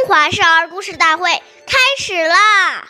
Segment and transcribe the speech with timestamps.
[0.00, 1.30] 中华少儿故事大会
[1.66, 2.88] 开始啦！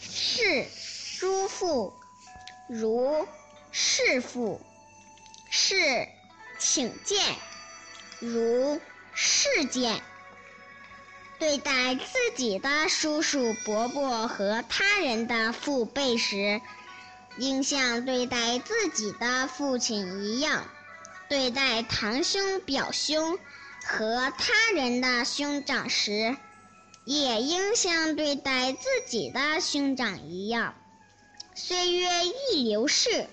[0.00, 1.92] 是叔父，
[2.68, 3.26] 如
[3.72, 4.60] 是父；
[5.50, 6.06] 是
[6.56, 7.20] 请见，
[8.20, 8.80] 如
[9.12, 10.00] 是见。
[11.40, 16.60] 对待自己的叔叔伯伯和他人的父辈时，
[17.38, 20.62] 应像对待自己的父亲一样；
[21.28, 23.36] 对待堂兄表兄
[23.90, 26.36] 和他人的兄长时，
[27.06, 30.74] 也应像对待自己的兄长一样。
[31.54, 33.26] 岁月易流逝，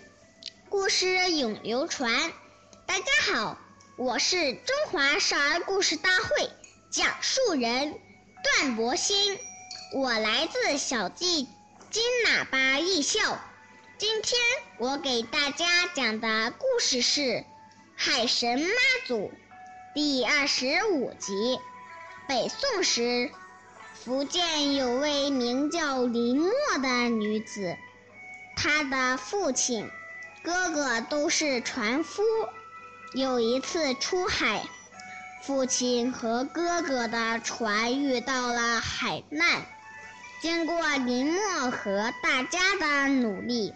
[0.70, 2.32] 故事永流传。
[2.86, 3.58] 大家好，
[3.98, 6.50] 我是中华少儿故事大会。
[6.90, 8.00] 讲述人
[8.42, 9.38] 段博鑫，
[9.94, 11.50] 我来自小季
[11.92, 13.42] 金喇叭艺校。
[13.98, 14.40] 今天
[14.78, 17.22] 我给大家讲的故事是
[17.98, 18.68] 《海神妈
[19.06, 19.16] 祖》
[19.96, 21.58] 第二十五集。
[22.28, 23.32] 北宋时，
[23.94, 26.52] 福建有位名叫林默
[26.84, 27.78] 的女子，
[28.58, 29.90] 她的父亲、
[30.44, 32.24] 哥哥都是船夫。
[33.14, 34.64] 有一次出海。
[35.42, 39.62] 父亲和哥哥的船遇到了海难，
[40.42, 43.74] 经过林默和大家的努力，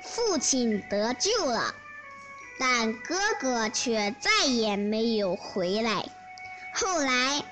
[0.00, 1.74] 父亲得救了，
[2.58, 6.06] 但哥哥却再也没有回来。
[6.74, 7.42] 后来，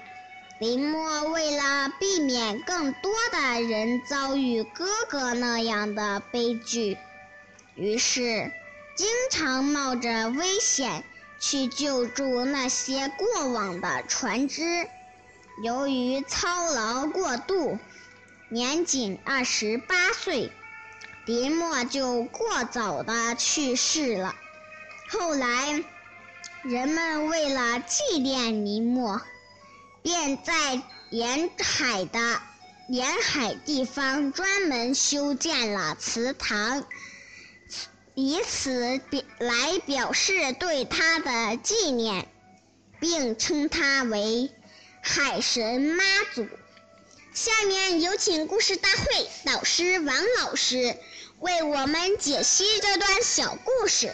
[0.58, 6.96] 林默为了避免更多的人遭遇哥哥那样的悲剧，
[7.74, 8.52] 于是
[8.94, 11.04] 经常冒着危险。
[11.44, 14.62] 去救助那些过往的船只，
[15.64, 17.80] 由于操劳过度，
[18.48, 20.52] 年仅二十八岁，
[21.26, 24.36] 林默就过早的去世了。
[25.12, 25.84] 后来，
[26.62, 29.20] 人们为了纪念林默，
[30.02, 32.40] 便在沿海的
[32.88, 36.86] 沿海地方专门修建了祠堂。
[38.14, 42.26] 以此表来表示对他的纪念，
[42.98, 44.50] 并称他为
[45.02, 46.48] 海神妈祖。
[47.34, 50.96] 下面有请故事大会导师王老师
[51.38, 54.10] 为我们解析这段小故事，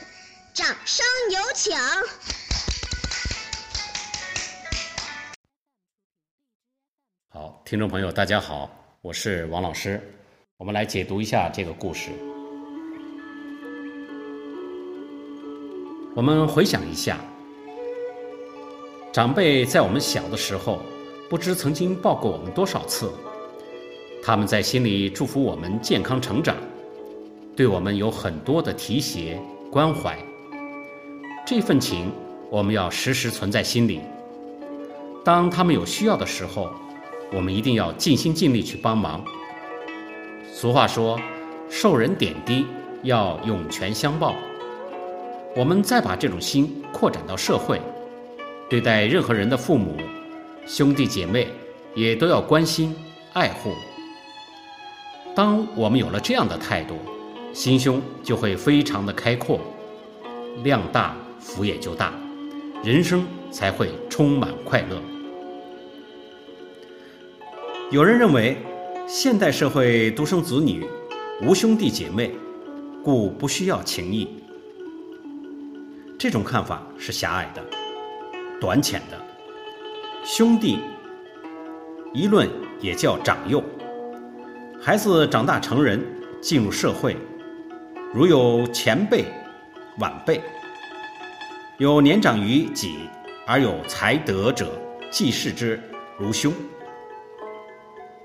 [0.59, 1.73] 掌声有请。
[7.29, 8.69] 好，听众朋友，大家好，
[9.01, 10.03] 我是王老师，
[10.57, 12.11] 我们来解读一下这个故事。
[16.17, 17.21] 我们回想一下，
[19.13, 20.83] 长辈在我们小的时候，
[21.31, 23.13] 不知曾经抱过我们多少次。
[24.25, 26.57] 他们在心里祝福我们健康成长，
[27.55, 29.41] 对我们有很多的提携
[29.71, 30.19] 关怀。
[31.51, 32.13] 这份情，
[32.51, 34.03] 我们要时时存在心里。
[35.25, 36.71] 当他们有需要的时候，
[37.33, 39.25] 我们一定要尽心尽力去帮忙。
[40.53, 41.19] 俗话说
[41.71, 42.67] ：“受人点滴，
[43.03, 44.35] 要涌泉相报。”
[45.57, 47.81] 我们再把这种心扩展到社会，
[48.69, 49.97] 对待任何人的父母、
[50.67, 51.49] 兄弟姐妹，
[51.95, 52.95] 也都要关心、
[53.33, 53.73] 爱护。
[55.35, 56.95] 当我们有了这样的态度，
[57.55, 59.59] 心胸就会非常的开阔，
[60.63, 62.13] 量大福也就大，
[62.85, 65.01] 人生才会充满快乐。
[67.91, 68.57] 有人认为，
[69.07, 70.87] 现代社会独生子女
[71.43, 72.35] 无兄弟姐妹，
[73.03, 74.29] 故不需要情谊。
[76.19, 77.63] 这种看法是狭隘的、
[78.61, 79.19] 短浅的。
[80.25, 80.81] 兄弟
[82.13, 82.47] 一论
[82.81, 83.63] 也叫长幼，
[84.81, 86.05] 孩子长大成人，
[86.43, 87.17] 进入社会，
[88.13, 89.25] 如有前辈、
[90.01, 90.43] 晚辈，
[91.79, 93.09] 有年长于己
[93.47, 94.77] 而有才德者，
[95.13, 95.81] 既视之
[96.19, 96.53] 如兄，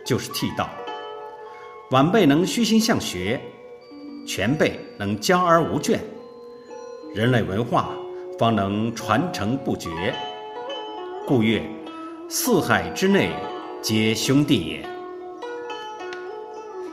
[0.03, 0.71] 就是替道。
[1.91, 3.39] 晚辈能虚心向学，
[4.25, 5.99] 前辈能教而无倦。
[7.13, 7.91] 人类文化
[8.39, 10.15] 方能传承不绝，
[11.27, 11.63] 故曰
[12.27, 13.35] ：“四海之内
[13.83, 14.89] 皆兄弟也。”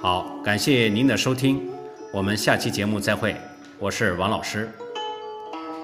[0.02, 1.66] 好，感谢您的收听，
[2.12, 3.34] 我们下期节目再会。
[3.78, 4.70] 我是王老师。